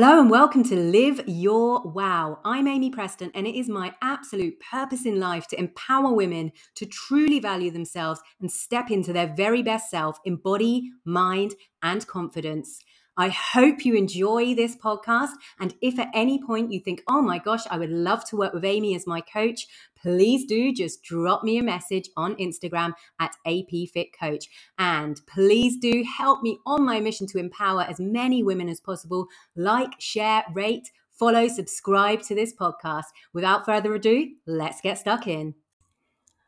[0.00, 2.38] Hello and welcome to Live Your Wow.
[2.44, 6.86] I'm Amy Preston, and it is my absolute purpose in life to empower women to
[6.86, 12.78] truly value themselves and step into their very best self in body, mind, and confidence.
[13.18, 15.32] I hope you enjoy this podcast.
[15.58, 18.54] And if at any point you think, oh my gosh, I would love to work
[18.54, 19.66] with Amy as my coach,
[20.00, 24.44] please do just drop me a message on Instagram at APFitCoach.
[24.78, 29.26] And please do help me on my mission to empower as many women as possible.
[29.56, 33.06] Like, share, rate, follow, subscribe to this podcast.
[33.32, 35.56] Without further ado, let's get stuck in.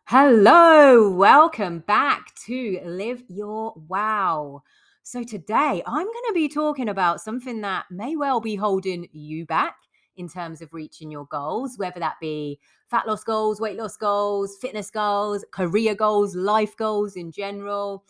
[0.04, 4.62] Hello, welcome back to Live Your Wow.
[5.02, 9.46] So, today I'm going to be talking about something that may well be holding you
[9.46, 9.76] back
[10.16, 14.58] in terms of reaching your goals, whether that be fat loss goals, weight loss goals,
[14.60, 18.04] fitness goals, career goals, life goals in general.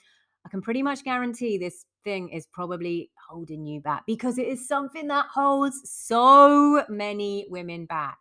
[0.45, 4.67] I can pretty much guarantee this thing is probably holding you back because it is
[4.67, 8.19] something that holds so many women back.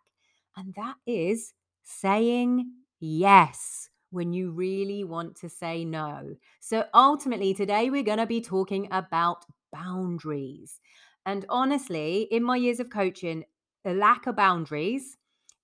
[0.56, 6.36] And that is saying yes when you really want to say no.
[6.60, 10.80] So, ultimately, today we're going to be talking about boundaries.
[11.26, 13.44] And honestly, in my years of coaching,
[13.84, 15.16] the lack of boundaries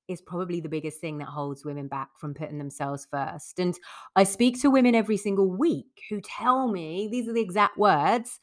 [0.09, 3.59] is probably the biggest thing that holds women back from putting themselves first.
[3.59, 3.77] And
[4.15, 8.39] I speak to women every single week who tell me these are the exact words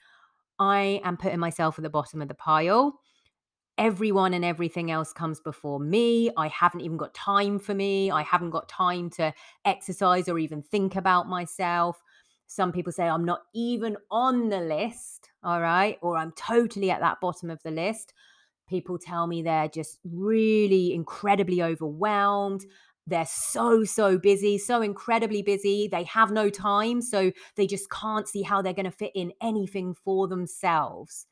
[0.59, 2.99] I am putting myself at the bottom of the pile
[3.77, 6.31] everyone and everything else comes before me.
[6.37, 8.11] I haven't even got time for me.
[8.11, 9.33] I haven't got time to
[9.65, 12.01] exercise or even think about myself.
[12.47, 16.99] Some people say I'm not even on the list, all right, or I'm totally at
[17.01, 18.13] that bottom of the list.
[18.69, 22.65] People tell me they're just really incredibly overwhelmed.
[23.07, 25.89] They're so, so busy, so incredibly busy.
[25.91, 27.01] They have no time.
[27.01, 31.25] So they just can't see how they're going to fit in anything for themselves.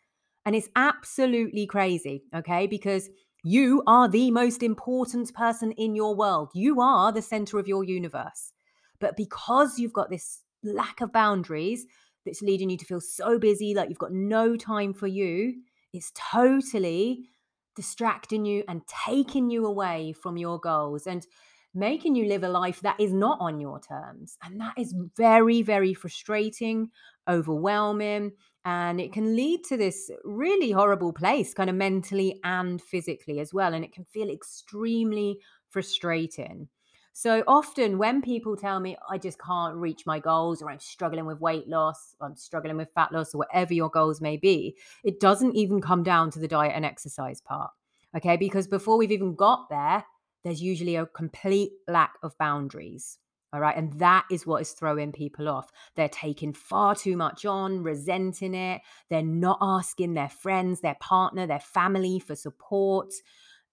[0.46, 2.68] And it's absolutely crazy, okay?
[2.68, 3.10] Because
[3.44, 6.50] you are the most important person in your world.
[6.54, 8.54] You are the center of your universe.
[9.00, 11.86] But because you've got this lack of boundaries
[12.26, 15.56] that's leading you to feel so busy, like you've got no time for you,
[15.94, 17.30] it's totally
[17.76, 21.26] distracting you and taking you away from your goals and
[21.74, 24.38] making you live a life that is not on your terms.
[24.44, 26.90] And that is very, very frustrating,
[27.28, 28.32] overwhelming
[28.66, 33.54] and it can lead to this really horrible place kind of mentally and physically as
[33.54, 35.40] well and it can feel extremely
[35.70, 36.68] frustrating.
[37.14, 41.26] So often when people tell me i just can't reach my goals or i'm struggling
[41.26, 45.20] with weight loss i'm struggling with fat loss or whatever your goals may be it
[45.20, 47.72] doesn't even come down to the diet and exercise part
[48.16, 48.38] okay?
[48.38, 50.06] Because before we've even got there
[50.44, 53.18] there's usually a complete lack of boundaries
[53.54, 53.76] all right.
[53.76, 55.72] And that is what is throwing people off.
[55.96, 58.82] They're taking far too much on, resenting it.
[59.10, 63.12] They're not asking their friends, their partner, their family for support.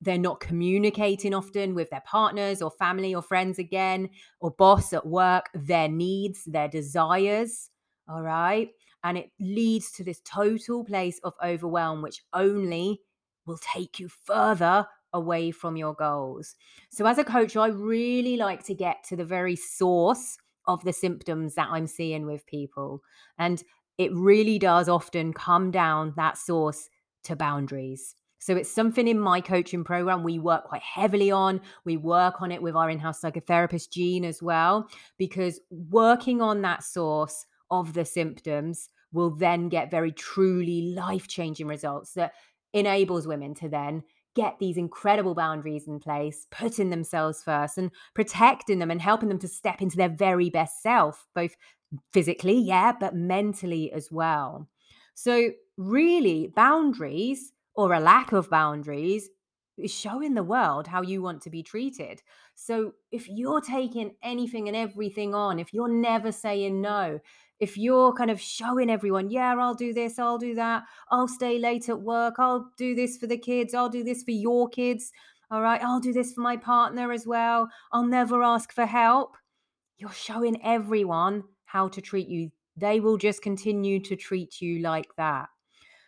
[0.00, 5.06] They're not communicating often with their partners or family or friends again, or boss at
[5.06, 7.70] work, their needs, their desires.
[8.08, 8.70] All right.
[9.04, 13.00] And it leads to this total place of overwhelm, which only
[13.46, 16.54] will take you further away from your goals.
[16.90, 20.92] So, as a coach, I really like to get to the very source of the
[20.92, 23.02] symptoms that I'm seeing with people.
[23.38, 23.62] And
[23.96, 26.88] it really does often come down that source
[27.24, 28.14] to boundaries.
[28.38, 31.60] So it's something in my coaching program we work quite heavily on.
[31.84, 34.88] We work on it with our in house psychotherapist, Jean, as well,
[35.18, 41.66] because working on that source of the symptoms will then get very truly life changing
[41.66, 42.32] results that
[42.72, 44.02] enables women to then
[44.34, 49.38] get these incredible boundaries in place, putting themselves first and protecting them and helping them
[49.40, 51.56] to step into their very best self, both
[52.12, 54.68] physically, yeah, but mentally as well.
[55.14, 59.28] So, really, boundaries or a lack of boundaries
[59.76, 62.22] is showing the world how you want to be treated.
[62.54, 67.20] So, if you're taking anything and everything on, if you're never saying no,
[67.60, 71.58] if you're kind of showing everyone, yeah, I'll do this, I'll do that, I'll stay
[71.58, 75.10] late at work, I'll do this for the kids, I'll do this for your kids,
[75.50, 79.36] all right, I'll do this for my partner as well, I'll never ask for help.
[79.96, 82.50] You're showing everyone how to treat you.
[82.76, 85.48] They will just continue to treat you like that.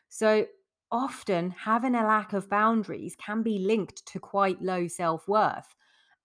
[0.08, 0.47] So,
[0.93, 5.75] often having a lack of boundaries can be linked to quite low self worth.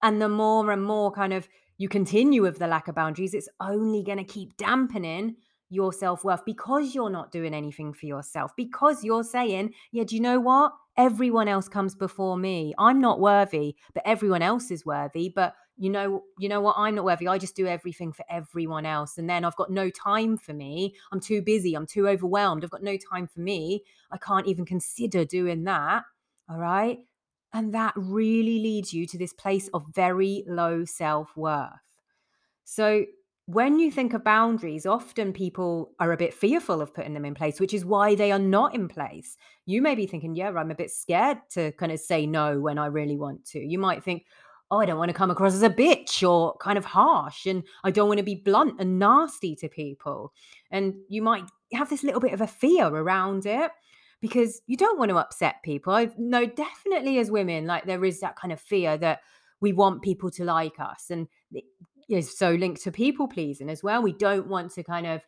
[0.01, 3.49] And the more and more kind of you continue with the lack of boundaries, it's
[3.59, 5.35] only going to keep dampening
[5.69, 10.15] your self worth because you're not doing anything for yourself, because you're saying, yeah, do
[10.15, 10.73] you know what?
[10.97, 12.73] Everyone else comes before me.
[12.77, 15.29] I'm not worthy, but everyone else is worthy.
[15.35, 16.75] But you know you know what?
[16.77, 17.27] I'm not worthy.
[17.27, 20.95] I just do everything for everyone else and then i've got no time for me.
[21.11, 21.73] I'm too busy.
[21.73, 22.63] I'm too overwhelmed.
[22.63, 23.83] I've got no time for me.
[24.11, 26.03] I can't even consider doing that.
[26.49, 26.99] All right
[27.55, 31.71] and that really leads you to this place of very low self-worth
[32.65, 33.05] so
[33.47, 37.35] when you think of boundaries, often people are a bit fearful of putting them in
[37.35, 39.37] place, which is why they are not in place.
[39.67, 42.79] You may be thinking, yeah, I'm a bit scared to kind of say no when
[42.79, 43.59] I really want to.
[43.59, 44.25] You might think,
[44.71, 47.63] oh, I don't want to come across as a bitch or kind of harsh, and
[47.83, 50.33] I don't want to be blunt and nasty to people.
[50.71, 53.69] And you might have this little bit of a fear around it
[54.25, 55.93] because you don't want to upset people.
[55.93, 59.19] I know definitely as women, like there is that kind of fear that
[59.61, 61.11] we want people to like us.
[61.11, 61.27] And
[62.09, 64.01] is so linked to people pleasing as well.
[64.01, 65.21] We don't want to kind of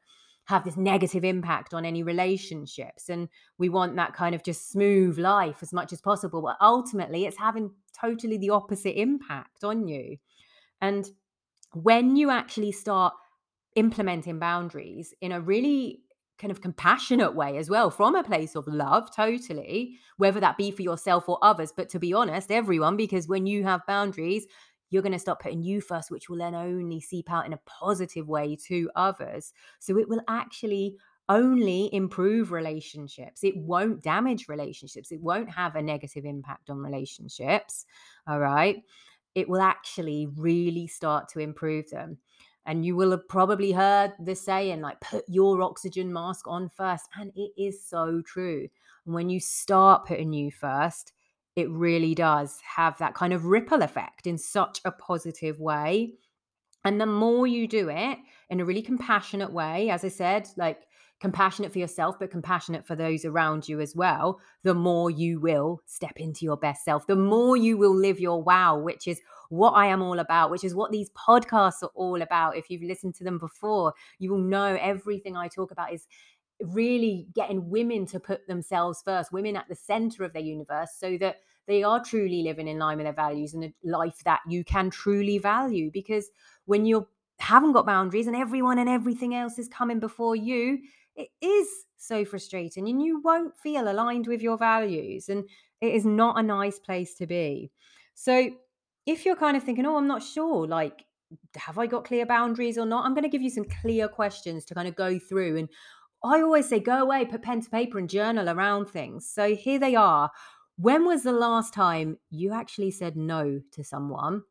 [0.45, 3.29] have this negative impact on any relationships and
[3.59, 7.37] we want that kind of just smooth life as much as possible but ultimately it's
[7.37, 10.15] having totally the opposite impact on you
[10.79, 11.09] and
[11.73, 13.13] when you actually start
[13.75, 15.99] implementing boundaries in a really
[16.37, 20.69] kind of compassionate way as well from a place of love totally whether that be
[20.71, 24.45] for yourself or others but to be honest everyone because when you have boundaries
[24.89, 27.59] you're going to start putting you first, which will then only seep out in a
[27.65, 29.53] positive way to others.
[29.79, 30.95] So it will actually
[31.29, 33.43] only improve relationships.
[33.43, 35.11] It won't damage relationships.
[35.11, 37.85] It won't have a negative impact on relationships.
[38.27, 38.81] All right.
[39.35, 42.17] It will actually really start to improve them.
[42.67, 47.05] And you will have probably heard the saying, like, put your oxygen mask on first.
[47.17, 48.67] And it is so true.
[49.05, 51.13] And when you start putting you first,
[51.55, 56.15] it really does have that kind of ripple effect in such a positive way.
[56.83, 58.19] And the more you do it
[58.49, 60.81] in a really compassionate way, as I said, like
[61.19, 65.81] compassionate for yourself, but compassionate for those around you as well, the more you will
[65.85, 69.71] step into your best self, the more you will live your wow, which is what
[69.71, 72.57] I am all about, which is what these podcasts are all about.
[72.57, 76.07] If you've listened to them before, you will know everything I talk about is
[76.61, 81.17] really getting women to put themselves first, women at the center of their universe, so
[81.19, 84.63] that they are truly living in line with their values and a life that you
[84.63, 85.91] can truly value.
[85.91, 86.29] Because
[86.65, 87.07] when you
[87.39, 90.79] haven't got boundaries and everyone and everything else is coming before you,
[91.15, 91.67] it is
[91.97, 95.29] so frustrating and you won't feel aligned with your values.
[95.29, 95.43] And
[95.81, 97.71] it is not a nice place to be.
[98.13, 98.51] So
[99.07, 101.05] if you're kind of thinking, oh, I'm not sure, like,
[101.55, 103.05] have I got clear boundaries or not?
[103.05, 105.69] I'm going to give you some clear questions to kind of go through and
[106.23, 109.29] I always say, go away, put pen to paper and journal around things.
[109.29, 110.31] So here they are.
[110.77, 114.43] When was the last time you actually said no to someone?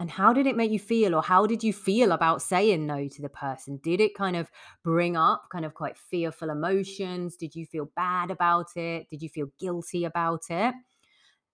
[0.00, 3.06] And how did it make you feel, or how did you feel about saying no
[3.06, 3.78] to the person?
[3.84, 4.50] Did it kind of
[4.82, 7.36] bring up kind of quite fearful emotions?
[7.36, 9.08] Did you feel bad about it?
[9.10, 10.74] Did you feel guilty about it?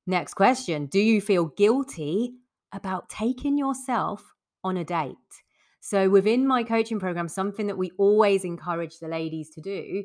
[0.09, 2.33] Next question Do you feel guilty
[2.73, 4.25] about taking yourself
[4.65, 5.17] on a date?
[5.81, 10.05] So within my coaching program, something that we always encourage the ladies to do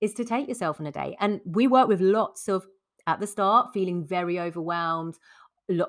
[0.00, 1.14] is to take yourself on a date.
[1.20, 2.66] And we work with lots of
[3.06, 5.18] at the start feeling very overwhelmed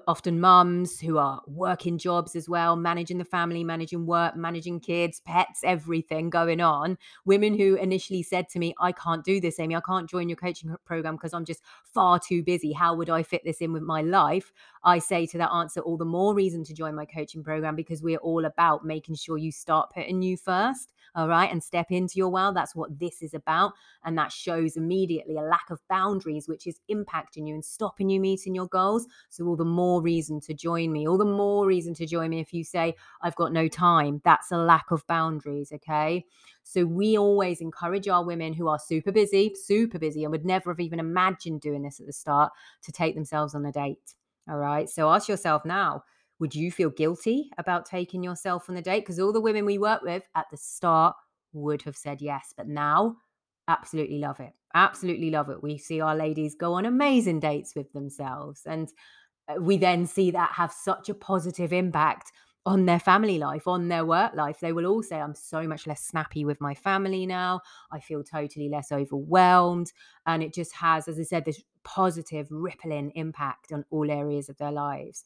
[0.07, 5.19] often mums who are working jobs as well, managing the family, managing work, managing kids,
[5.19, 6.97] pets, everything going on.
[7.25, 9.75] Women who initially said to me, I can't do this, Amy.
[9.75, 12.71] I can't join your coaching program because I'm just far too busy.
[12.71, 14.53] How would I fit this in with my life?
[14.83, 18.01] I say to that answer, all the more reason to join my coaching program because
[18.01, 22.15] we're all about making sure you start putting you first all right, and step into
[22.17, 22.53] your well.
[22.53, 23.73] That's what this is about.
[24.03, 28.19] And that shows immediately a lack of boundaries, which is impacting you and stopping you
[28.19, 29.07] meeting your goals.
[29.29, 32.39] So, all the more reason to join me, all the more reason to join me
[32.39, 34.21] if you say, I've got no time.
[34.23, 36.25] That's a lack of boundaries, okay?
[36.63, 40.71] So, we always encourage our women who are super busy, super busy, and would never
[40.71, 42.53] have even imagined doing this at the start
[42.83, 44.15] to take themselves on a date.
[44.49, 44.89] All right.
[44.89, 46.03] So, ask yourself now
[46.39, 49.01] would you feel guilty about taking yourself on the date?
[49.01, 51.15] Because all the women we work with at the start
[51.53, 53.15] would have said yes, but now
[53.67, 54.51] absolutely love it.
[54.73, 55.63] Absolutely love it.
[55.63, 58.63] We see our ladies go on amazing dates with themselves.
[58.65, 58.89] And
[59.47, 62.31] Uh, we then see that have such a positive impact
[62.65, 64.59] on their family life, on their work life.
[64.59, 67.61] They will all say, I'm so much less snappy with my family now.
[67.91, 69.93] I feel totally less overwhelmed.
[70.25, 74.57] And it just has, as I said, this positive rippling impact on all areas of
[74.57, 75.25] their lives.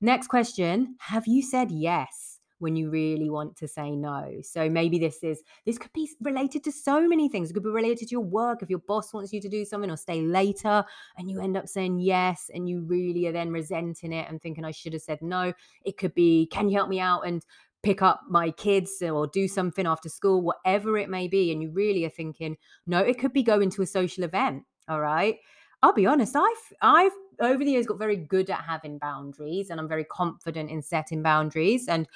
[0.00, 2.31] Next question Have you said yes?
[2.62, 4.38] When you really want to say no.
[4.42, 7.50] So maybe this is this could be related to so many things.
[7.50, 9.90] It could be related to your work if your boss wants you to do something
[9.90, 10.84] or stay later
[11.18, 14.64] and you end up saying yes and you really are then resenting it and thinking
[14.64, 15.52] I should have said no.
[15.84, 17.44] It could be can you help me out and
[17.82, 21.70] pick up my kids or do something after school, whatever it may be and you
[21.70, 25.38] really are thinking no, it could be going to a social event, all right?
[25.82, 29.80] I'll be honest, I've I've over the years got very good at having boundaries and
[29.80, 32.06] I'm very confident in setting boundaries and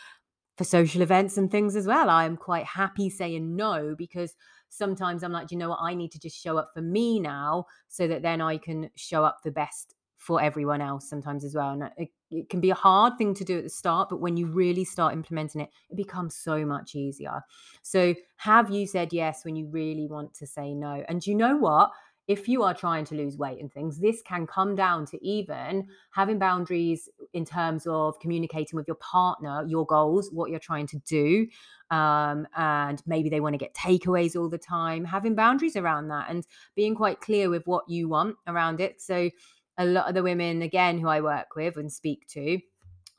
[0.56, 2.08] for social events and things as well.
[2.10, 4.34] I'm quite happy saying no because
[4.68, 7.66] sometimes I'm like, you know what, I need to just show up for me now
[7.88, 11.70] so that then I can show up the best for everyone else sometimes as well.
[11.70, 14.36] And it, it can be a hard thing to do at the start, but when
[14.36, 17.42] you really start implementing it, it becomes so much easier.
[17.82, 21.04] So, have you said yes when you really want to say no?
[21.08, 21.90] And you know what?
[22.28, 25.86] If you are trying to lose weight and things, this can come down to even
[26.10, 30.98] having boundaries in terms of communicating with your partner, your goals, what you're trying to
[31.06, 31.46] do.
[31.90, 36.28] Um, and maybe they want to get takeaways all the time, having boundaries around that
[36.28, 39.00] and being quite clear with what you want around it.
[39.00, 39.30] So,
[39.78, 42.58] a lot of the women, again, who I work with and speak to,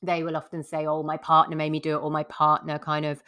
[0.01, 3.05] they will often say, Oh, my partner made me do it, or my partner kind
[3.05, 3.21] of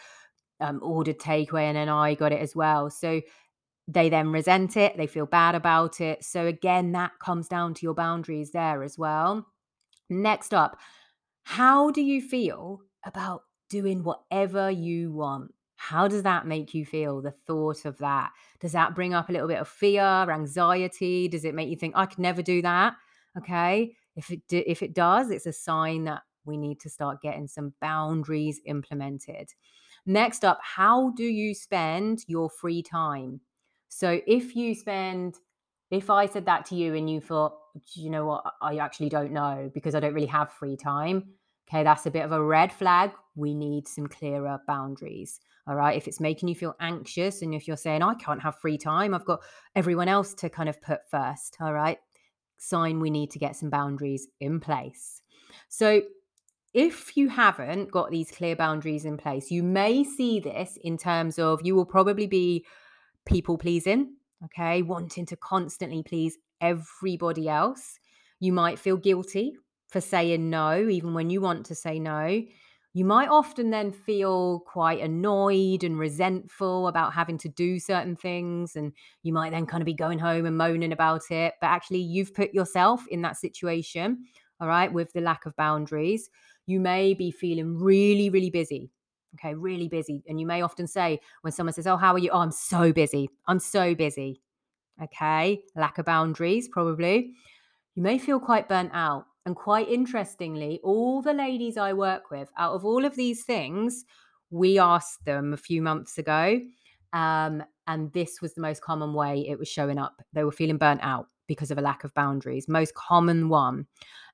[0.60, 2.90] um, ordered takeaway and then I got it as well.
[2.90, 3.22] So
[3.92, 6.24] they then resent it, they feel bad about it.
[6.24, 9.48] So, again, that comes down to your boundaries there as well.
[10.10, 10.78] Next up,
[11.44, 15.54] how do you feel about doing whatever you want?
[15.78, 17.22] How does that make you feel?
[17.22, 18.32] The thought of that.
[18.60, 21.28] Does that bring up a little bit of fear, anxiety?
[21.28, 22.94] Does it make you think I could never do that?
[23.38, 23.96] Okay.
[24.16, 27.48] If it do, if it does, it's a sign that we need to start getting
[27.48, 29.54] some boundaries implemented.
[30.06, 33.42] Next up, how do you spend your free time?
[33.90, 35.36] So if you spend,
[35.92, 37.58] if I said that to you and you thought,
[37.94, 41.34] you know what, I actually don't know because I don't really have free time.
[41.68, 43.12] Okay, that's a bit of a red flag.
[43.36, 45.40] We need some clearer boundaries.
[45.68, 45.96] All right.
[45.96, 49.14] If it's making you feel anxious and if you're saying, I can't have free time,
[49.14, 49.42] I've got
[49.76, 51.58] everyone else to kind of put first.
[51.62, 52.00] All right.
[52.58, 55.22] Sign we need to get some boundaries in place.
[55.68, 56.02] So
[56.74, 61.38] if you haven't got these clear boundaries in place, you may see this in terms
[61.38, 62.66] of you will probably be
[63.30, 68.00] people pleasing, okay, wanting to constantly please everybody else.
[68.40, 69.56] You might feel guilty
[69.90, 72.42] for saying no, even when you want to say no.
[72.94, 78.76] You might often then feel quite annoyed and resentful about having to do certain things.
[78.76, 81.54] And you might then kind of be going home and moaning about it.
[81.62, 84.26] But actually, you've put yourself in that situation,
[84.60, 86.30] all right, with the lack of boundaries.
[86.66, 88.90] You may be feeling really, really busy
[89.36, 90.24] Okay, really busy.
[90.28, 92.32] And you may often say when someone says, Oh, how are you?
[92.32, 93.30] Oh, I'm so busy.
[93.48, 94.42] I'm so busy.
[95.02, 97.34] Okay, lack of boundaries, probably.
[97.96, 99.26] You may feel quite burnt out.
[99.46, 104.06] And quite interestingly, all the ladies I work with, out of all of these things,
[104.52, 106.60] we asked them a few months ago.
[107.14, 110.22] Um, and this was the most common way it was showing up.
[110.34, 113.88] They were feeling burnt out because of a lack of boundaries, most common one.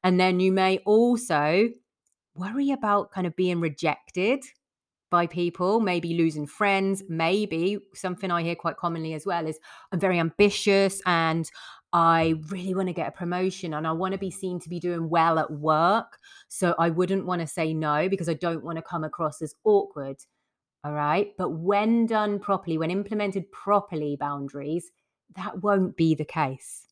[0.03, 1.69] And then you may also
[2.35, 4.43] worry about kind of being rejected
[5.15, 9.57] by people, maybe losing friends, maybe something I hear quite commonly as well is
[9.93, 11.49] I'm very ambitious and
[11.93, 14.77] I really want to get a promotion and I want to be seen to be
[14.77, 16.17] doing well at work.
[16.49, 19.55] So I wouldn't want to say no because I don't want to come across as
[19.63, 20.17] awkward.
[20.83, 21.31] All right.
[21.37, 24.91] But when done properly, when implemented properly, boundaries,
[25.37, 26.89] that won't be the case.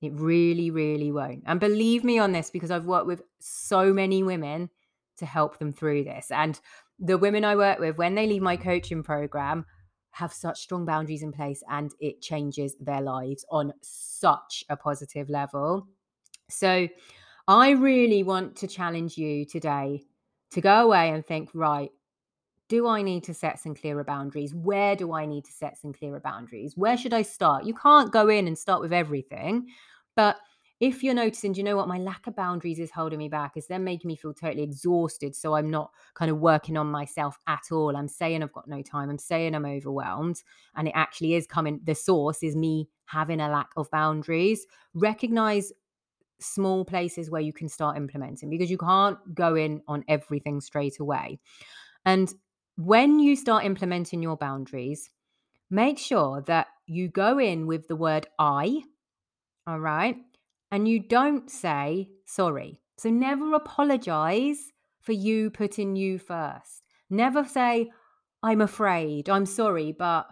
[0.00, 1.42] It really, really won't.
[1.46, 4.70] And believe me on this because I've worked with so many women
[5.18, 6.30] to help them through this.
[6.30, 6.60] And
[6.98, 9.64] the women I work with, when they leave my coaching program,
[10.10, 15.28] have such strong boundaries in place and it changes their lives on such a positive
[15.28, 15.86] level.
[16.48, 16.88] So,
[17.48, 20.04] I really want to challenge you today
[20.50, 21.90] to go away and think, right,
[22.68, 24.54] do I need to set some clearer boundaries?
[24.54, 26.76] Where do I need to set some clearer boundaries?
[26.76, 27.64] Where should I start?
[27.64, 29.68] You can't go in and start with everything,
[30.16, 30.36] but
[30.78, 31.88] if you're noticing, do you know what?
[31.88, 33.52] My lack of boundaries is holding me back.
[33.56, 35.34] It's then making me feel totally exhausted.
[35.34, 37.96] So I'm not kind of working on myself at all.
[37.96, 39.08] I'm saying I've got no time.
[39.08, 40.42] I'm saying I'm overwhelmed.
[40.74, 44.66] And it actually is coming, the source is me having a lack of boundaries.
[44.92, 45.72] Recognize
[46.40, 50.98] small places where you can start implementing because you can't go in on everything straight
[51.00, 51.40] away.
[52.04, 52.32] And
[52.76, 55.08] when you start implementing your boundaries,
[55.70, 58.82] make sure that you go in with the word I.
[59.66, 60.16] All right
[60.70, 62.80] and you don't say sorry.
[62.98, 66.82] So never apologize for you putting you first.
[67.10, 67.90] Never say,
[68.42, 70.26] I'm afraid, I'm sorry, but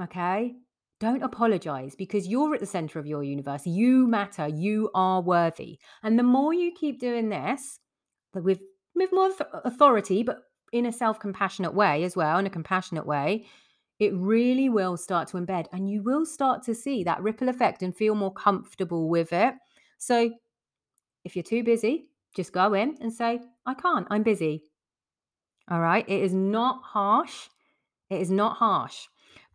[0.00, 0.54] okay.
[0.98, 3.66] Don't apologize because you're at the center of your universe.
[3.66, 4.48] You matter.
[4.48, 5.78] You are worthy.
[6.02, 7.78] And the more you keep doing this,
[8.32, 8.60] with,
[8.94, 9.30] with more
[9.64, 10.38] authority, but
[10.72, 13.46] in a self compassionate way as well, in a compassionate way,
[13.98, 17.82] it really will start to embed and you will start to see that ripple effect
[17.82, 19.54] and feel more comfortable with it.
[19.98, 20.30] So
[21.24, 24.62] if you're too busy, just go in and say, I can't, I'm busy.
[25.70, 26.08] All right.
[26.08, 27.48] It is not harsh.
[28.10, 29.06] It is not harsh,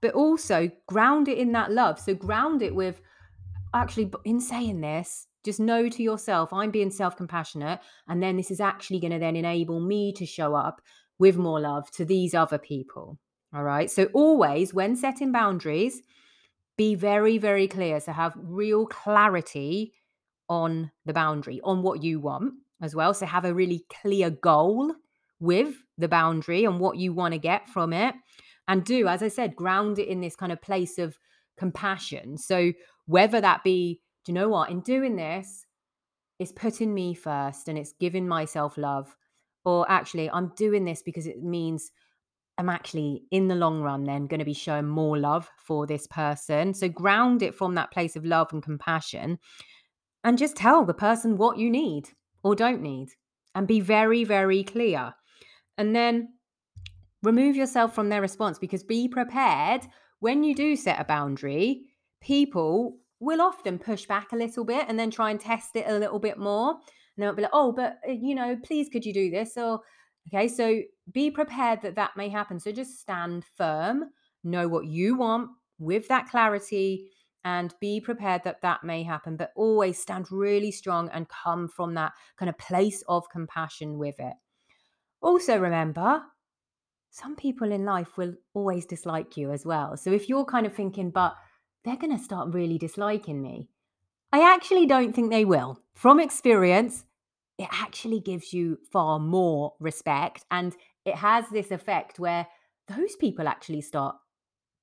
[0.01, 1.99] but also ground it in that love.
[1.99, 2.99] So ground it with,
[3.73, 7.79] actually, in saying this, just know to yourself, I'm being self compassionate.
[8.09, 10.81] And then this is actually going to then enable me to show up
[11.17, 13.17] with more love to these other people.
[13.53, 13.89] All right.
[13.91, 16.01] So, always when setting boundaries,
[16.77, 17.99] be very, very clear.
[17.99, 19.93] So, have real clarity
[20.47, 23.13] on the boundary, on what you want as well.
[23.13, 24.93] So, have a really clear goal
[25.39, 28.15] with the boundary and what you want to get from it.
[28.67, 31.17] And do, as I said, ground it in this kind of place of
[31.57, 32.37] compassion.
[32.37, 32.71] So,
[33.05, 35.65] whether that be, do you know what, in doing this,
[36.39, 39.15] it's putting me first and it's giving myself love.
[39.65, 41.91] Or actually, I'm doing this because it means
[42.57, 46.05] I'm actually in the long run then going to be showing more love for this
[46.07, 46.73] person.
[46.73, 49.39] So ground it from that place of love and compassion
[50.23, 52.09] and just tell the person what you need
[52.43, 53.09] or don't need
[53.55, 55.13] and be very, very clear.
[55.77, 56.33] And then
[57.23, 59.87] remove yourself from their response because be prepared
[60.21, 61.81] when you do set a boundary,
[62.21, 65.97] people will often push back a little bit and then try and test it a
[65.97, 66.71] little bit more.
[66.71, 69.57] And they'll be like, oh, but, uh, you know, please could you do this?
[69.57, 69.81] Or,
[70.27, 70.79] okay, so
[71.13, 72.59] be prepared that that may happen.
[72.59, 74.05] So just stand firm,
[74.43, 75.49] know what you want
[75.79, 77.09] with that clarity
[77.43, 81.95] and be prepared that that may happen but always stand really strong and come from
[81.95, 84.33] that kind of place of compassion with it.
[85.21, 86.21] Also remember
[87.09, 89.97] some people in life will always dislike you as well.
[89.97, 91.35] So if you're kind of thinking but
[91.83, 93.67] they're going to start really disliking me
[94.31, 95.79] i actually don't think they will.
[95.93, 97.05] From experience
[97.57, 102.47] it actually gives you far more respect and it has this effect where
[102.87, 104.15] those people actually start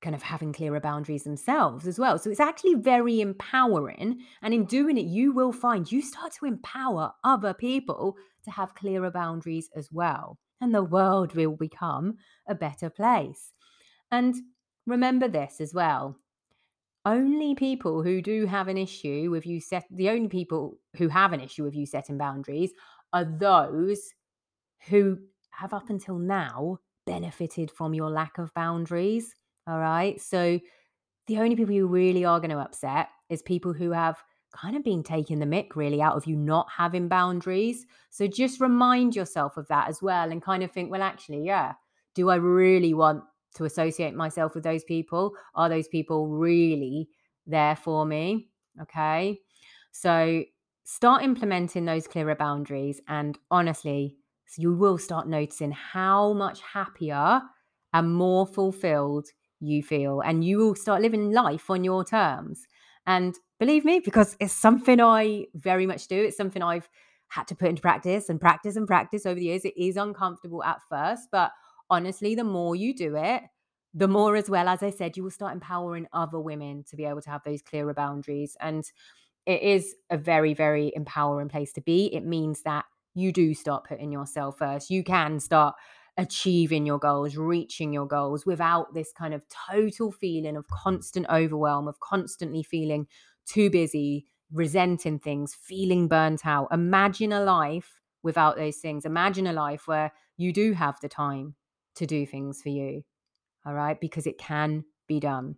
[0.01, 2.19] kind of having clearer boundaries themselves as well.
[2.19, 4.21] So it's actually very empowering.
[4.43, 8.75] And in doing it, you will find you start to empower other people to have
[8.75, 10.39] clearer boundaries as well.
[10.61, 13.53] And the world will become a better place.
[14.11, 14.35] And
[14.87, 16.17] remember this as well.
[17.05, 21.33] Only people who do have an issue with you set, the only people who have
[21.33, 22.73] an issue with you setting boundaries
[23.13, 24.01] are those
[24.89, 25.19] who
[25.59, 29.35] have up until now benefited from your lack of boundaries.
[29.67, 30.21] All right.
[30.21, 30.61] So
[31.27, 34.85] the only people you really are going to upset is people who have kind of
[34.85, 37.87] been taking the mick really out of you not having boundaries.
[38.11, 41.73] So just remind yourself of that as well and kind of think, well, actually, yeah,
[42.15, 43.25] do I really want
[43.57, 45.33] to associate myself with those people?
[45.57, 47.09] Are those people really
[47.47, 48.49] there for me?
[48.83, 49.41] Okay.
[49.91, 50.45] So
[50.85, 53.01] start implementing those clearer boundaries.
[53.09, 54.19] And honestly,
[54.57, 57.43] you will start noticing how much happier
[57.93, 59.29] and more fulfilled
[59.61, 62.67] you feel and you will start living life on your terms.
[63.07, 66.89] And believe me because it's something i very much do it's something i've
[67.29, 69.65] had to put into practice and practice and practice over the years.
[69.65, 71.51] It is uncomfortable at first but
[71.91, 73.43] honestly the more you do it
[73.95, 77.05] the more as well as i said you will start empowering other women to be
[77.05, 78.57] able to have those clearer boundaries.
[78.61, 78.85] And
[79.47, 82.15] it is a very very empowering place to be.
[82.15, 82.85] It means that
[83.19, 85.75] you do start putting yourself first you can start
[86.19, 91.87] achieving your goals, reaching your goals without this kind of total feeling of constant overwhelm,
[91.87, 93.07] of constantly feeling
[93.47, 96.69] too busy, resenting things, feeling burnt out.
[96.73, 99.05] Imagine a life without those things.
[99.05, 101.55] Imagine a life where you do have the time
[101.95, 103.05] to do things for you.
[103.65, 105.55] All right, because it can be done.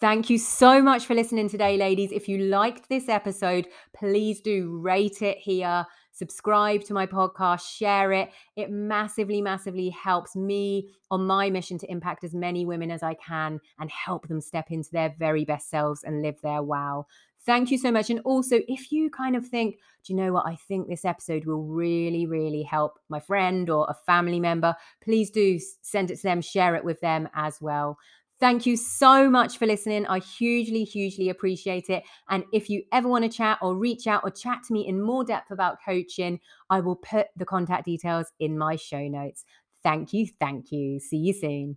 [0.00, 2.10] Thank you so much for listening today, ladies.
[2.10, 8.12] If you liked this episode, please do rate it here subscribe to my podcast, share
[8.12, 8.30] it.
[8.56, 13.14] It massively, massively helps me on my mission to impact as many women as I
[13.14, 17.06] can and help them step into their very best selves and live their wow.
[17.46, 18.10] Thank you so much.
[18.10, 20.46] And also, if you kind of think, do you know what?
[20.46, 25.30] I think this episode will really, really help my friend or a family member, please
[25.30, 27.98] do send it to them, share it with them as well.
[28.40, 30.06] Thank you so much for listening.
[30.06, 32.04] I hugely, hugely appreciate it.
[32.30, 35.00] And if you ever want to chat or reach out or chat to me in
[35.00, 39.44] more depth about coaching, I will put the contact details in my show notes.
[39.82, 40.26] Thank you.
[40.40, 41.00] Thank you.
[41.00, 41.76] See you soon.